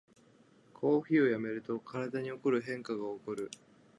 [0.73, 3.51] コーヒーをやめると体に起こる変化がおこる